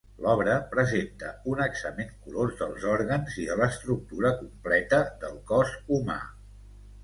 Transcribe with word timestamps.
L'obra 0.25 0.53
presenta 0.69 1.29
un 1.51 1.61
examen 1.65 2.09
curós 2.23 2.57
dels 2.63 2.89
òrgans 2.95 3.37
i 3.45 3.47
de 3.53 3.61
l'estructura 3.61 4.35
completa 4.43 5.05
del 5.25 5.41
cos 5.55 5.81
humà. 6.01 6.21